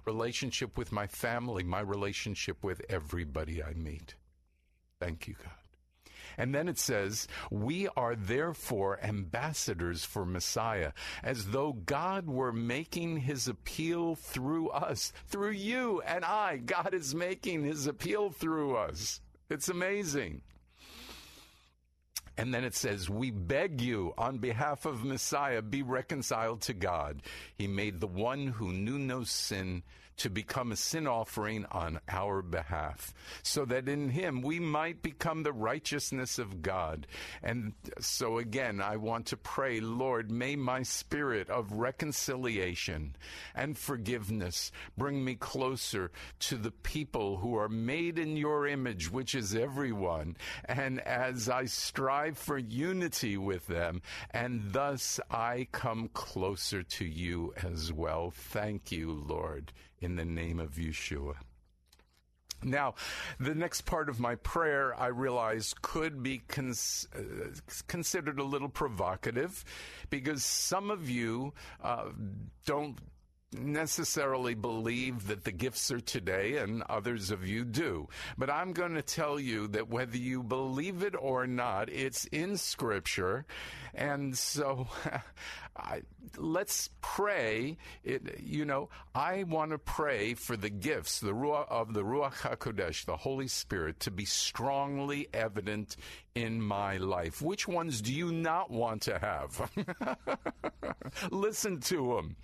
relationship 0.05 0.77
with 0.77 0.91
my 0.93 1.07
family, 1.07 1.63
my 1.63 1.81
relationship 1.81 2.63
with 2.63 2.81
everybody 2.89 3.61
I 3.61 3.73
meet. 3.73 4.15
Thank 4.99 5.27
you, 5.27 5.35
God. 5.41 5.58
And 6.37 6.53
then 6.53 6.67
it 6.67 6.77
says, 6.77 7.27
We 7.49 7.87
are 7.95 8.15
therefore 8.15 8.99
ambassadors 9.03 10.05
for 10.05 10.25
Messiah, 10.25 10.91
as 11.23 11.47
though 11.47 11.73
God 11.73 12.27
were 12.27 12.51
making 12.51 13.17
his 13.17 13.47
appeal 13.47 14.15
through 14.15 14.69
us, 14.69 15.13
through 15.27 15.51
you 15.51 16.01
and 16.01 16.25
I. 16.25 16.57
God 16.57 16.93
is 16.93 17.15
making 17.15 17.63
his 17.63 17.87
appeal 17.87 18.29
through 18.29 18.75
us. 18.75 19.21
It's 19.49 19.69
amazing. 19.69 20.41
And 22.39 22.53
then 22.53 22.63
it 22.63 22.73
says, 22.73 23.09
We 23.09 23.31
beg 23.31 23.81
you 23.81 24.13
on 24.17 24.37
behalf 24.37 24.85
of 24.85 25.03
Messiah, 25.03 25.61
be 25.61 25.81
reconciled 25.81 26.61
to 26.61 26.73
God. 26.73 27.21
He 27.57 27.67
made 27.67 27.99
the 27.99 28.07
one 28.07 28.47
who 28.47 28.71
knew 28.71 28.97
no 28.97 29.25
sin 29.25 29.83
to 30.19 30.29
become 30.29 30.71
a 30.71 30.75
sin 30.75 31.07
offering 31.07 31.65
on 31.71 31.99
our 32.07 32.41
behalf, 32.41 33.13
so 33.43 33.65
that 33.65 33.87
in 33.87 34.09
him 34.09 34.41
we 34.41 34.59
might 34.59 35.01
become 35.01 35.43
the 35.43 35.53
righteousness 35.53 36.39
of 36.39 36.61
God. 36.61 37.07
And 37.41 37.73
so 37.99 38.37
again, 38.37 38.81
I 38.81 38.97
want 38.97 39.27
to 39.27 39.37
pray, 39.37 39.79
Lord, 39.79 40.29
may 40.29 40.55
my 40.55 40.83
spirit 40.83 41.49
of 41.49 41.71
reconciliation 41.71 43.15
and 43.55 43.77
forgiveness 43.77 44.71
bring 44.97 45.23
me 45.23 45.35
closer 45.35 46.11
to 46.39 46.57
the 46.57 46.71
people 46.71 47.37
who 47.37 47.55
are 47.55 47.69
made 47.69 48.19
in 48.19 48.35
your 48.35 48.67
image, 48.67 49.11
which 49.11 49.35
is 49.35 49.55
everyone. 49.55 50.35
And 50.65 50.99
as 51.01 51.49
I 51.49 51.65
strive 51.65 52.37
for 52.37 52.57
unity 52.57 53.37
with 53.37 53.67
them, 53.67 54.01
and 54.31 54.71
thus 54.71 55.19
I 55.31 55.67
come 55.71 56.09
closer 56.13 56.83
to 56.83 57.05
you 57.05 57.53
as 57.63 57.93
well. 57.93 58.31
Thank 58.31 58.91
you, 58.91 59.11
Lord 59.11 59.71
in 60.01 60.15
the 60.15 60.25
name 60.25 60.59
of 60.59 60.71
Yeshua. 60.75 61.35
Now, 62.61 62.95
the 63.39 63.55
next 63.55 63.81
part 63.81 64.09
of 64.09 64.19
my 64.19 64.35
prayer, 64.35 64.93
I 64.99 65.07
realize, 65.07 65.73
could 65.81 66.21
be 66.21 66.41
cons- 66.49 67.07
uh, 67.15 67.21
considered 67.87 68.37
a 68.37 68.43
little 68.43 68.67
provocative 68.67 69.63
because 70.09 70.43
some 70.43 70.91
of 70.91 71.09
you 71.09 71.53
uh, 71.81 72.09
don't 72.65 72.97
necessarily 73.53 74.53
believe 74.53 75.27
that 75.27 75.43
the 75.43 75.51
gifts 75.51 75.91
are 75.91 75.99
today, 75.99 76.57
and 76.57 76.83
others 76.89 77.31
of 77.31 77.47
you 77.47 77.65
do. 77.65 78.07
But 78.37 78.49
I'm 78.49 78.73
going 78.73 78.95
to 78.95 79.01
tell 79.01 79.39
you 79.39 79.67
that 79.69 79.89
whether 79.89 80.17
you 80.17 80.43
believe 80.43 81.03
it 81.03 81.15
or 81.17 81.47
not, 81.47 81.89
it's 81.89 82.25
in 82.25 82.57
Scripture. 82.57 83.45
And 83.93 84.37
so 84.37 84.87
I, 85.75 86.01
let's 86.37 86.89
pray. 87.01 87.77
It, 88.03 88.39
you 88.41 88.65
know, 88.65 88.89
I 89.15 89.43
want 89.43 89.71
to 89.71 89.77
pray 89.77 90.33
for 90.33 90.57
the 90.57 90.69
gifts 90.69 91.19
the 91.19 91.33
Ruach, 91.33 91.67
of 91.69 91.93
the 91.93 92.03
Ruach 92.03 92.35
HaKodesh, 92.35 93.05
the 93.05 93.17
Holy 93.17 93.47
Spirit, 93.47 94.01
to 94.01 94.11
be 94.11 94.25
strongly 94.25 95.27
evident 95.33 95.95
in 96.35 96.61
my 96.61 96.97
life. 96.97 97.41
Which 97.41 97.67
ones 97.67 98.01
do 98.01 98.13
you 98.13 98.31
not 98.31 98.69
want 98.69 99.03
to 99.03 99.19
have? 99.19 99.71
Listen 101.31 101.79
to 101.81 102.15
them. 102.15 102.35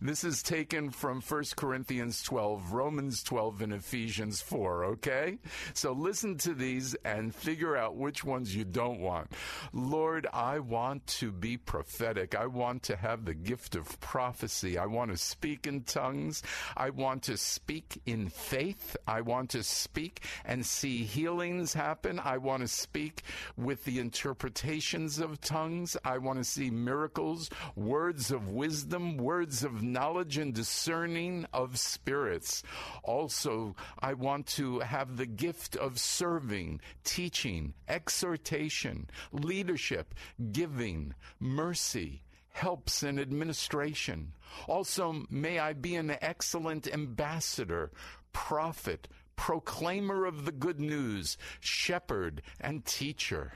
This 0.00 0.24
is 0.24 0.42
taken 0.48 0.88
from 0.88 1.20
1 1.20 1.44
Corinthians 1.56 2.22
12, 2.22 2.72
Romans 2.72 3.22
12, 3.22 3.60
and 3.60 3.74
Ephesians 3.74 4.40
4, 4.40 4.84
okay? 4.86 5.36
So 5.74 5.92
listen 5.92 6.38
to 6.38 6.54
these 6.54 6.94
and 7.04 7.34
figure 7.34 7.76
out 7.76 7.96
which 7.96 8.24
ones 8.24 8.56
you 8.56 8.64
don't 8.64 8.98
want. 8.98 9.30
Lord, 9.74 10.26
I 10.32 10.60
want 10.60 11.06
to 11.18 11.32
be 11.32 11.58
prophetic. 11.58 12.34
I 12.34 12.46
want 12.46 12.84
to 12.84 12.96
have 12.96 13.26
the 13.26 13.34
gift 13.34 13.76
of 13.76 14.00
prophecy. 14.00 14.78
I 14.78 14.86
want 14.86 15.10
to 15.10 15.18
speak 15.18 15.66
in 15.66 15.82
tongues. 15.82 16.42
I 16.74 16.88
want 16.90 17.24
to 17.24 17.36
speak 17.36 18.00
in 18.06 18.30
faith. 18.30 18.96
I 19.06 19.20
want 19.20 19.50
to 19.50 19.62
speak 19.62 20.22
and 20.46 20.64
see 20.64 21.04
healings 21.04 21.74
happen. 21.74 22.18
I 22.18 22.38
want 22.38 22.62
to 22.62 22.68
speak 22.68 23.22
with 23.58 23.84
the 23.84 23.98
interpretations 23.98 25.18
of 25.18 25.42
tongues. 25.42 25.94
I 26.06 26.16
want 26.16 26.38
to 26.38 26.44
see 26.44 26.70
miracles, 26.70 27.50
words 27.76 28.30
of 28.30 28.48
wisdom, 28.48 29.18
words 29.18 29.62
of 29.62 29.82
knowledge 29.82 30.37
discerning 30.46 31.46
of 31.52 31.78
spirits. 31.78 32.62
Also, 33.02 33.76
I 33.98 34.14
want 34.14 34.46
to 34.48 34.80
have 34.80 35.16
the 35.16 35.26
gift 35.26 35.76
of 35.76 35.98
serving, 35.98 36.80
teaching, 37.04 37.74
exhortation, 37.88 39.10
leadership, 39.32 40.14
giving, 40.52 41.14
mercy, 41.38 42.22
helps 42.50 43.02
in 43.02 43.18
administration. 43.18 44.32
Also, 44.66 45.24
may 45.30 45.58
I 45.58 45.74
be 45.74 45.94
an 45.94 46.16
excellent 46.20 46.92
ambassador, 46.92 47.92
prophet, 48.32 49.08
proclaimer 49.36 50.26
of 50.26 50.44
the 50.44 50.52
good 50.52 50.80
news, 50.80 51.38
shepherd, 51.60 52.42
and 52.60 52.84
teacher. 52.84 53.52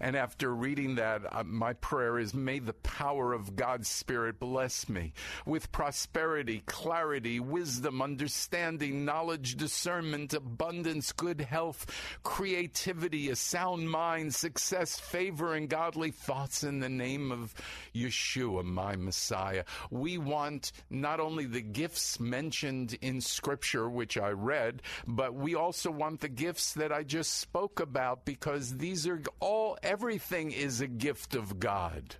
And 0.00 0.16
after 0.16 0.54
reading 0.54 0.96
that, 0.96 1.22
uh, 1.30 1.44
my 1.44 1.74
prayer 1.74 2.18
is 2.18 2.34
may 2.34 2.58
the 2.58 2.72
power 2.72 3.32
of 3.32 3.56
God's 3.56 3.88
Spirit 3.88 4.38
bless 4.38 4.88
me 4.88 5.12
with 5.46 5.72
prosperity, 5.72 6.62
clarity, 6.66 7.40
wisdom, 7.40 8.02
understanding, 8.02 9.04
knowledge, 9.04 9.56
discernment, 9.56 10.34
abundance, 10.34 11.12
good 11.12 11.40
health, 11.40 11.86
creativity, 12.22 13.30
a 13.30 13.36
sound 13.36 13.90
mind, 13.90 14.34
success, 14.34 14.98
favor, 14.98 15.54
and 15.54 15.68
godly 15.68 16.10
thoughts 16.10 16.64
in 16.64 16.80
the 16.80 16.88
name 16.88 17.30
of 17.32 17.54
Yeshua, 17.94 18.64
my 18.64 18.96
Messiah. 18.96 19.64
We 19.90 20.18
want 20.18 20.72
not 20.88 21.20
only 21.20 21.46
the 21.46 21.60
gifts 21.60 22.18
mentioned 22.20 22.96
in 23.00 23.20
Scripture, 23.20 23.88
which 23.88 24.16
I 24.18 24.30
read, 24.30 24.82
but 25.06 25.34
we 25.34 25.54
also 25.54 25.90
want 25.90 26.20
the 26.20 26.28
gifts 26.28 26.74
that 26.74 26.92
I 26.92 27.02
just 27.02 27.38
spoke 27.38 27.80
about 27.80 28.24
because 28.24 28.76
these 28.76 29.06
are 29.06 29.20
all 29.40 29.59
everything 29.82 30.52
is 30.52 30.80
a 30.80 30.86
gift 30.86 31.34
of 31.34 31.58
God. 31.58 32.16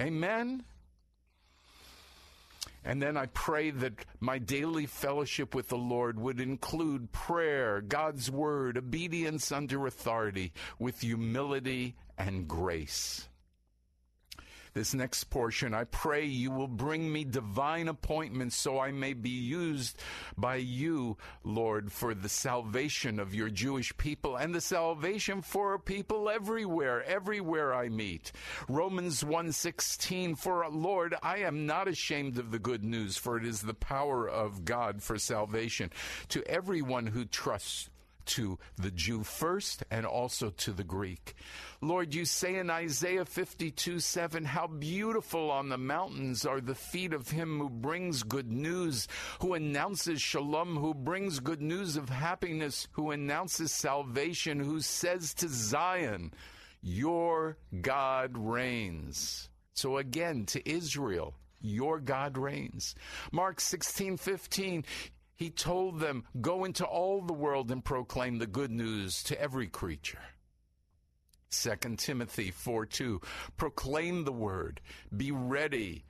Amen? 0.00 0.64
And 2.84 3.02
then 3.02 3.16
I 3.16 3.26
pray 3.26 3.70
that 3.70 4.04
my 4.20 4.38
daily 4.38 4.86
fellowship 4.86 5.54
with 5.54 5.68
the 5.68 5.78
Lord 5.78 6.20
would 6.20 6.40
include 6.40 7.10
prayer, 7.10 7.80
God's 7.80 8.30
word, 8.30 8.78
obedience 8.78 9.50
under 9.50 9.86
authority, 9.86 10.52
with 10.78 11.00
humility 11.00 11.96
and 12.16 12.46
grace 12.46 13.28
this 14.76 14.92
next 14.92 15.24
portion. 15.24 15.72
I 15.72 15.84
pray 15.84 16.26
you 16.26 16.50
will 16.50 16.68
bring 16.68 17.10
me 17.10 17.24
divine 17.24 17.88
appointments 17.88 18.56
so 18.56 18.78
I 18.78 18.92
may 18.92 19.14
be 19.14 19.30
used 19.30 19.98
by 20.36 20.56
you, 20.56 21.16
Lord, 21.44 21.90
for 21.90 22.14
the 22.14 22.28
salvation 22.28 23.18
of 23.18 23.34
your 23.34 23.48
Jewish 23.48 23.96
people 23.96 24.36
and 24.36 24.54
the 24.54 24.60
salvation 24.60 25.40
for 25.40 25.78
people 25.78 26.28
everywhere, 26.28 27.02
everywhere 27.04 27.74
I 27.74 27.88
meet. 27.88 28.32
Romans 28.68 29.24
1:16 29.24 30.36
For 30.36 30.68
Lord, 30.68 31.14
I 31.22 31.38
am 31.38 31.64
not 31.64 31.88
ashamed 31.88 32.38
of 32.38 32.50
the 32.50 32.58
good 32.58 32.84
news, 32.84 33.16
for 33.16 33.38
it 33.38 33.46
is 33.46 33.62
the 33.62 33.72
power 33.72 34.28
of 34.28 34.66
God 34.66 35.02
for 35.02 35.18
salvation 35.18 35.90
to 36.28 36.46
everyone 36.46 37.06
who 37.06 37.24
trusts 37.24 37.88
to 38.26 38.58
the 38.76 38.90
Jew 38.90 39.22
first 39.22 39.84
and 39.90 40.04
also 40.04 40.50
to 40.50 40.72
the 40.72 40.84
Greek. 40.84 41.34
Lord, 41.80 42.14
you 42.14 42.24
say 42.24 42.56
in 42.56 42.70
Isaiah 42.70 43.24
52 43.24 44.00
7, 44.00 44.44
How 44.44 44.66
beautiful 44.66 45.50
on 45.50 45.68
the 45.68 45.78
mountains 45.78 46.44
are 46.44 46.60
the 46.60 46.74
feet 46.74 47.12
of 47.12 47.30
him 47.30 47.58
who 47.58 47.70
brings 47.70 48.22
good 48.22 48.50
news, 48.50 49.08
who 49.40 49.54
announces 49.54 50.20
shalom, 50.20 50.76
who 50.76 50.94
brings 50.94 51.40
good 51.40 51.62
news 51.62 51.96
of 51.96 52.08
happiness, 52.08 52.88
who 52.92 53.10
announces 53.10 53.72
salvation, 53.72 54.60
who 54.60 54.80
says 54.80 55.34
to 55.34 55.48
Zion, 55.48 56.32
Your 56.82 57.56
God 57.80 58.32
reigns. 58.36 59.48
So 59.74 59.98
again, 59.98 60.46
to 60.46 60.68
Israel, 60.68 61.34
your 61.60 62.00
God 62.00 62.38
reigns. 62.38 62.94
Mark 63.32 63.60
16, 63.60 64.16
15, 64.16 64.84
he 65.36 65.50
told 65.50 66.00
them, 66.00 66.24
Go 66.40 66.64
into 66.64 66.84
all 66.84 67.20
the 67.20 67.32
world 67.32 67.70
and 67.70 67.84
proclaim 67.84 68.38
the 68.38 68.46
good 68.46 68.70
news 68.70 69.22
to 69.24 69.40
every 69.40 69.68
creature. 69.68 70.22
2 71.50 71.96
Timothy 71.96 72.50
4 72.50 72.86
2. 72.86 73.20
Proclaim 73.56 74.24
the 74.24 74.32
word. 74.32 74.80
Be 75.16 75.30
ready 75.30 76.04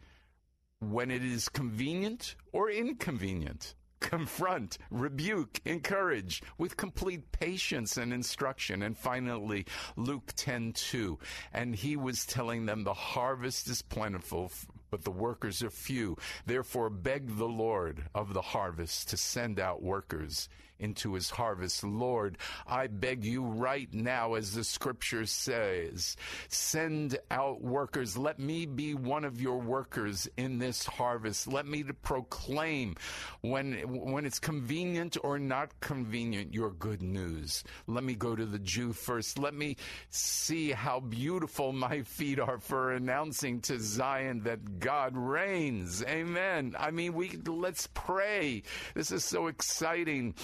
when 0.80 1.10
it 1.10 1.24
is 1.24 1.48
convenient 1.48 2.36
or 2.52 2.70
inconvenient. 2.70 3.74
Confront, 3.98 4.76
rebuke, 4.90 5.60
encourage 5.64 6.42
with 6.58 6.76
complete 6.76 7.32
patience 7.32 7.96
and 7.96 8.12
instruction. 8.12 8.82
And 8.82 8.96
finally, 8.96 9.66
Luke 9.96 10.32
10 10.36 10.72
2. 10.72 11.18
And 11.52 11.74
he 11.74 11.96
was 11.96 12.26
telling 12.26 12.66
them 12.66 12.84
the 12.84 12.94
harvest 12.94 13.68
is 13.68 13.82
plentiful, 13.82 14.52
but 14.90 15.04
the 15.04 15.10
workers 15.10 15.62
are 15.62 15.70
few. 15.70 16.16
Therefore, 16.44 16.90
beg 16.90 17.36
the 17.36 17.48
Lord 17.48 18.04
of 18.14 18.34
the 18.34 18.42
harvest 18.42 19.08
to 19.10 19.16
send 19.16 19.58
out 19.58 19.82
workers 19.82 20.48
into 20.78 21.14
his 21.14 21.30
harvest. 21.30 21.84
Lord, 21.84 22.38
I 22.66 22.86
beg 22.86 23.24
you 23.24 23.42
right 23.44 23.92
now, 23.92 24.34
as 24.34 24.52
the 24.52 24.64
scripture 24.64 25.26
says, 25.26 26.16
send 26.48 27.18
out 27.30 27.62
workers. 27.62 28.16
Let 28.16 28.38
me 28.38 28.66
be 28.66 28.94
one 28.94 29.24
of 29.24 29.40
your 29.40 29.58
workers 29.58 30.28
in 30.36 30.58
this 30.58 30.84
harvest. 30.84 31.46
Let 31.46 31.66
me 31.66 31.82
proclaim 32.02 32.96
when, 33.40 33.74
when 33.88 34.26
it's 34.26 34.38
convenient 34.38 35.16
or 35.22 35.38
not 35.38 35.78
convenient 35.80 36.54
your 36.54 36.70
good 36.70 37.02
news. 37.02 37.64
Let 37.86 38.04
me 38.04 38.14
go 38.14 38.36
to 38.36 38.46
the 38.46 38.58
Jew 38.58 38.92
first. 38.92 39.38
Let 39.38 39.54
me 39.54 39.76
see 40.10 40.72
how 40.72 41.00
beautiful 41.00 41.72
my 41.72 42.02
feet 42.02 42.38
are 42.38 42.58
for 42.58 42.92
announcing 42.92 43.60
to 43.62 43.78
Zion 43.78 44.42
that 44.44 44.78
God 44.78 45.16
reigns. 45.16 46.02
Amen. 46.04 46.74
I 46.78 46.90
mean, 46.90 47.14
we 47.14 47.30
let's 47.46 47.88
pray. 47.94 48.62
This 48.94 49.12
is 49.12 49.24
so 49.24 49.46
exciting. 49.46 50.34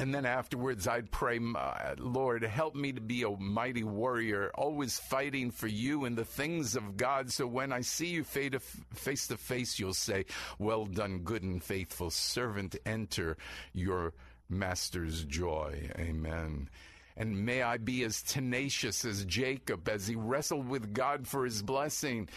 And 0.00 0.14
then 0.14 0.26
afterwards, 0.26 0.86
I'd 0.86 1.10
pray, 1.10 1.40
uh, 1.56 1.94
Lord, 1.98 2.44
help 2.44 2.76
me 2.76 2.92
to 2.92 3.00
be 3.00 3.24
a 3.24 3.30
mighty 3.30 3.82
warrior, 3.82 4.52
always 4.54 4.96
fighting 4.96 5.50
for 5.50 5.66
you 5.66 6.04
and 6.04 6.16
the 6.16 6.24
things 6.24 6.76
of 6.76 6.96
God. 6.96 7.32
So 7.32 7.48
when 7.48 7.72
I 7.72 7.80
see 7.80 8.06
you 8.06 8.22
face 8.22 9.26
to 9.26 9.36
face, 9.36 9.78
you'll 9.80 9.94
say, 9.94 10.26
Well 10.58 10.86
done, 10.86 11.18
good 11.18 11.42
and 11.42 11.62
faithful 11.62 12.10
servant. 12.10 12.76
Enter 12.86 13.36
your 13.72 14.14
master's 14.48 15.24
joy. 15.24 15.90
Amen. 15.98 16.68
And 17.16 17.44
may 17.44 17.62
I 17.62 17.78
be 17.78 18.04
as 18.04 18.22
tenacious 18.22 19.04
as 19.04 19.24
Jacob 19.24 19.88
as 19.88 20.06
he 20.06 20.14
wrestled 20.14 20.68
with 20.68 20.94
God 20.94 21.26
for 21.26 21.44
his 21.44 21.62
blessing. 21.62 22.28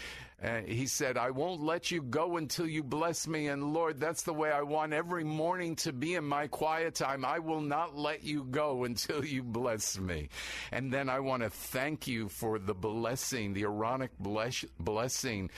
Uh, 0.42 0.60
he 0.66 0.86
said, 0.86 1.16
I 1.16 1.30
won't 1.30 1.62
let 1.62 1.92
you 1.92 2.02
go 2.02 2.36
until 2.36 2.66
you 2.66 2.82
bless 2.82 3.28
me. 3.28 3.46
And 3.46 3.72
Lord, 3.72 4.00
that's 4.00 4.24
the 4.24 4.32
way 4.34 4.50
I 4.50 4.62
want 4.62 4.92
every 4.92 5.22
morning 5.22 5.76
to 5.76 5.92
be 5.92 6.16
in 6.16 6.24
my 6.24 6.48
quiet 6.48 6.96
time. 6.96 7.24
I 7.24 7.38
will 7.38 7.60
not 7.60 7.96
let 7.96 8.24
you 8.24 8.42
go 8.44 8.82
until 8.84 9.24
you 9.24 9.44
bless 9.44 9.98
me. 10.00 10.30
And 10.72 10.92
then 10.92 11.08
I 11.08 11.20
want 11.20 11.44
to 11.44 11.50
thank 11.50 12.08
you 12.08 12.28
for 12.28 12.58
the 12.58 12.74
blessing, 12.74 13.52
the 13.52 13.62
Aaronic 13.62 14.10
bless- 14.18 14.64
blessing, 14.80 15.50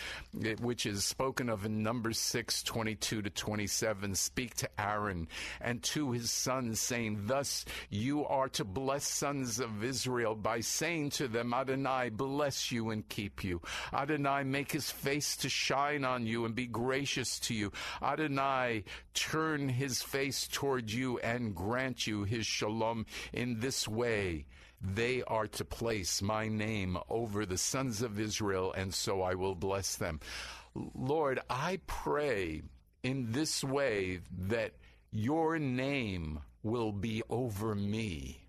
which 0.60 0.84
is 0.84 1.04
spoken 1.04 1.48
of 1.48 1.64
in 1.64 1.82
Numbers 1.82 2.18
6, 2.18 2.62
22 2.62 3.22
to 3.22 3.30
27. 3.30 4.14
Speak 4.14 4.54
to 4.56 4.68
Aaron 4.78 5.28
and 5.62 5.82
to 5.84 6.10
his 6.10 6.30
sons, 6.30 6.78
saying, 6.78 7.22
Thus 7.24 7.64
you 7.88 8.26
are 8.26 8.50
to 8.50 8.64
bless 8.64 9.06
sons 9.06 9.60
of 9.60 9.82
Israel 9.82 10.34
by 10.34 10.60
saying 10.60 11.10
to 11.10 11.28
them, 11.28 11.54
Adonai, 11.54 12.10
bless 12.10 12.70
you 12.70 12.90
and 12.90 13.08
keep 13.08 13.42
you. 13.44 13.62
Adonai, 13.92 14.44
make 14.44 14.73
his 14.74 14.90
face 14.90 15.36
to 15.36 15.48
shine 15.48 16.04
on 16.04 16.26
you 16.26 16.44
and 16.44 16.54
be 16.56 16.66
gracious 16.66 17.38
to 17.38 17.54
you. 17.54 17.70
Adonai, 18.02 18.82
turn 19.14 19.68
his 19.68 20.02
face 20.02 20.48
toward 20.48 20.90
you 20.90 21.16
and 21.20 21.54
grant 21.54 22.08
you 22.08 22.24
his 22.24 22.44
shalom 22.44 23.06
in 23.32 23.60
this 23.60 23.86
way. 23.86 24.44
They 24.82 25.22
are 25.22 25.46
to 25.46 25.64
place 25.64 26.20
my 26.20 26.48
name 26.48 26.98
over 27.08 27.46
the 27.46 27.56
sons 27.56 28.02
of 28.02 28.18
Israel, 28.18 28.72
and 28.72 28.92
so 28.92 29.22
I 29.22 29.34
will 29.34 29.54
bless 29.54 29.94
them. 29.94 30.18
Lord, 30.74 31.38
I 31.48 31.78
pray 31.86 32.62
in 33.04 33.30
this 33.30 33.62
way 33.62 34.18
that 34.48 34.72
your 35.12 35.60
name 35.60 36.40
will 36.64 36.90
be 36.90 37.22
over 37.30 37.76
me, 37.76 38.40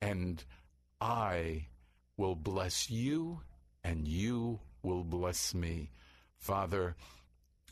and 0.00 0.44
I 1.00 1.66
will 2.16 2.36
bless 2.36 2.88
you, 2.88 3.40
and 3.82 4.06
you 4.06 4.60
will 4.88 5.04
bless 5.04 5.54
me. 5.54 5.90
Father, 6.38 6.96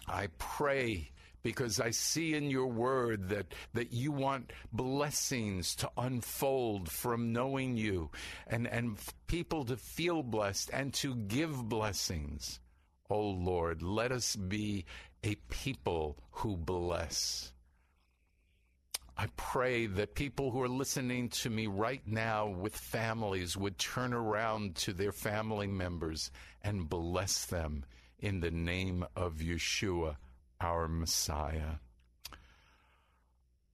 I 0.07 0.29
pray 0.38 1.11
because 1.42 1.81
I 1.81 1.90
see 1.90 2.35
in 2.35 2.50
your 2.50 2.66
word 2.66 3.31
that, 3.31 3.55
that 3.72 3.92
you 3.92 4.12
want 4.12 4.52
blessings 4.72 5.76
to 5.76 5.90
unfold 5.96 6.90
from 6.90 7.33
knowing 7.33 7.76
you 7.76 8.11
and, 8.46 8.66
and 8.66 8.98
people 9.29 9.64
to 9.64 9.76
feel 9.76 10.22
blessed 10.22 10.70
and 10.72 10.92
to 10.94 11.14
give 11.14 11.68
blessings. 11.68 12.61
Oh 13.09 13.31
Lord, 13.31 13.83
let 13.83 14.12
us 14.12 14.37
be 14.37 14.85
a 15.22 15.37
people 15.48 16.18
who 16.33 16.57
bless. 16.57 17.52
I 19.18 19.29
pray 19.37 19.87
that 19.87 20.14
people 20.14 20.50
who 20.50 20.61
are 20.61 20.68
listening 20.68 21.31
to 21.31 21.48
me 21.48 21.68
right 21.68 22.02
now 22.07 22.48
with 22.48 22.76
families 22.76 23.57
would 23.57 23.79
turn 23.79 24.12
around 24.12 24.76
to 24.76 24.92
their 24.92 25.12
family 25.12 25.66
members 25.66 26.31
and 26.62 26.87
bless 26.87 27.46
them 27.46 27.87
in 28.18 28.40
the 28.40 28.50
name 28.50 29.07
of 29.16 29.37
Yeshua, 29.37 30.16
our 30.61 30.87
Messiah. 30.87 31.76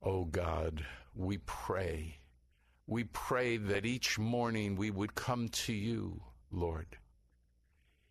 Oh 0.00 0.26
God, 0.26 0.86
we 1.16 1.38
pray. 1.38 2.18
We 2.86 3.04
pray 3.04 3.56
that 3.56 3.84
each 3.84 4.20
morning 4.20 4.76
we 4.76 4.92
would 4.92 5.16
come 5.16 5.48
to 5.48 5.72
you, 5.72 6.22
Lord. 6.52 6.86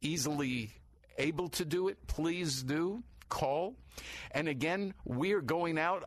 easily 0.00 0.70
able 1.18 1.48
to 1.48 1.64
do 1.64 1.88
it, 1.88 2.06
please 2.06 2.62
do 2.62 3.02
call. 3.28 3.74
And 4.30 4.46
again, 4.46 4.94
we 5.04 5.32
are 5.32 5.40
going 5.40 5.78
out 5.78 6.04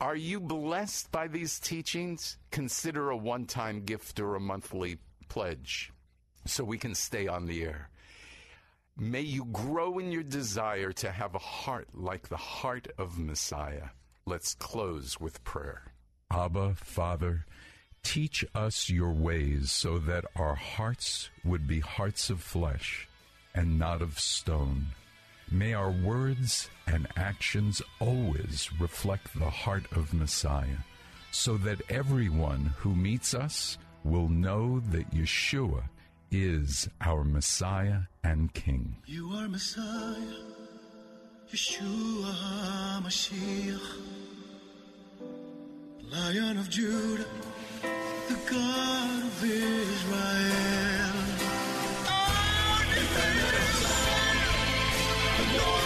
Are 0.00 0.16
you 0.16 0.40
blessed 0.40 1.10
by 1.10 1.26
these 1.26 1.58
teachings? 1.58 2.36
Consider 2.50 3.10
a 3.10 3.16
one-time 3.16 3.84
gift 3.84 4.20
or 4.20 4.34
a 4.34 4.40
monthly 4.40 4.98
pledge 5.28 5.92
so 6.48 6.64
we 6.64 6.78
can 6.78 6.94
stay 6.94 7.26
on 7.26 7.46
the 7.46 7.62
air. 7.62 7.90
May 8.98 9.20
you 9.20 9.44
grow 9.46 9.98
in 9.98 10.10
your 10.10 10.22
desire 10.22 10.92
to 10.92 11.10
have 11.10 11.34
a 11.34 11.38
heart 11.38 11.88
like 11.92 12.28
the 12.28 12.36
heart 12.36 12.88
of 12.96 13.18
Messiah. 13.18 13.90
Let's 14.24 14.54
close 14.54 15.20
with 15.20 15.44
prayer. 15.44 15.92
Abba, 16.30 16.74
Father, 16.76 17.44
teach 18.02 18.44
us 18.54 18.88
your 18.88 19.12
ways 19.12 19.70
so 19.70 19.98
that 19.98 20.24
our 20.34 20.54
hearts 20.54 21.28
would 21.44 21.66
be 21.68 21.80
hearts 21.80 22.30
of 22.30 22.40
flesh 22.40 23.06
and 23.54 23.78
not 23.78 24.00
of 24.00 24.18
stone. 24.18 24.86
May 25.50 25.74
our 25.74 25.90
words 25.90 26.68
and 26.86 27.06
actions 27.16 27.82
always 28.00 28.70
reflect 28.80 29.38
the 29.38 29.50
heart 29.50 29.84
of 29.92 30.14
Messiah, 30.14 30.78
so 31.30 31.56
that 31.58 31.82
everyone 31.88 32.74
who 32.78 32.94
meets 32.94 33.34
us 33.34 33.78
will 34.04 34.28
know 34.28 34.80
that 34.90 35.10
Yeshua 35.12 35.84
is 36.30 36.88
our 37.00 37.24
Messiah 37.24 38.00
and 38.24 38.52
King. 38.52 38.96
You 39.06 39.30
are 39.30 39.48
Messiah, 39.48 40.42
Yeshua 41.52 42.32
HaMashiach, 43.00 43.88
Lion 46.10 46.58
of 46.58 46.68
Judah, 46.70 47.24
the 48.28 48.38
God 48.50 49.22
of 49.22 49.44
Israel. 49.44 50.66
Three 55.36 55.85